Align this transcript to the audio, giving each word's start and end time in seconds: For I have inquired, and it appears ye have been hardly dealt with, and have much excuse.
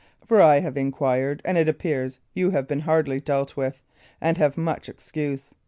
For 0.25 0.41
I 0.41 0.61
have 0.61 0.77
inquired, 0.77 1.43
and 1.45 1.59
it 1.59 1.69
appears 1.69 2.17
ye 2.33 2.49
have 2.49 2.67
been 2.67 2.79
hardly 2.79 3.19
dealt 3.19 3.55
with, 3.55 3.83
and 4.19 4.35
have 4.39 4.57
much 4.57 4.89
excuse. 4.89 5.53